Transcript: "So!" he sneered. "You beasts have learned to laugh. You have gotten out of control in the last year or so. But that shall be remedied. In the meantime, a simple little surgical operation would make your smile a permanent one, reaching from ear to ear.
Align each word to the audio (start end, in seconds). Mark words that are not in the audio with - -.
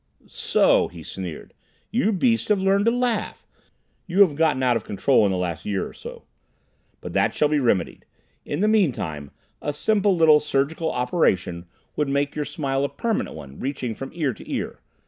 "So!" 0.25 0.87
he 0.87 1.03
sneered. 1.03 1.53
"You 1.91 2.11
beasts 2.11 2.47
have 2.47 2.59
learned 2.59 2.85
to 2.85 2.91
laugh. 2.91 3.45
You 4.07 4.21
have 4.21 4.33
gotten 4.35 4.63
out 4.63 4.75
of 4.75 4.83
control 4.83 5.25
in 5.27 5.31
the 5.31 5.37
last 5.37 5.63
year 5.63 5.87
or 5.87 5.93
so. 5.93 6.23
But 7.01 7.13
that 7.13 7.35
shall 7.35 7.49
be 7.49 7.59
remedied. 7.59 8.05
In 8.43 8.61
the 8.61 8.67
meantime, 8.67 9.29
a 9.61 9.71
simple 9.71 10.15
little 10.15 10.39
surgical 10.39 10.91
operation 10.91 11.67
would 11.95 12.09
make 12.09 12.35
your 12.35 12.45
smile 12.45 12.83
a 12.83 12.89
permanent 12.89 13.35
one, 13.35 13.59
reaching 13.59 13.93
from 13.93 14.09
ear 14.15 14.33
to 14.33 14.51
ear. 14.51 14.79